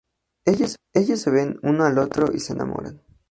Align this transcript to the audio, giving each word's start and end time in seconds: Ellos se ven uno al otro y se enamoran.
Ellos 0.95 1.19
se 1.21 1.29
ven 1.29 1.59
uno 1.61 1.83
al 1.85 1.99
otro 1.99 2.33
y 2.33 2.39
se 2.39 2.53
enamoran. 2.53 3.03